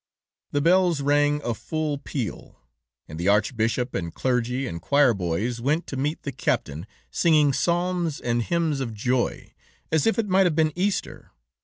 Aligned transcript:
"The 0.49 0.61
bells 0.61 0.99
rang 0.99 1.43
a 1.43 1.53
full 1.53 1.99
peal, 1.99 2.59
and 3.07 3.19
the 3.19 3.27
archbishop 3.27 3.93
and 3.93 4.11
clergy 4.11 4.65
and 4.65 4.81
choir 4.81 5.13
boys 5.13 5.61
went 5.61 5.85
to 5.85 5.95
meet 5.95 6.23
the 6.23 6.31
Captain, 6.31 6.87
singing 7.11 7.53
psalms 7.53 8.19
and 8.19 8.41
hymns 8.41 8.79
of 8.79 8.95
joy, 8.95 9.53
as 9.91 10.07
if 10.07 10.17
it 10.17 10.27
might 10.27 10.47
have 10.47 10.55
been 10.55 10.73
Easter. 10.75 11.29